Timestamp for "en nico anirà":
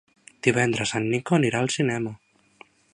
1.01-1.63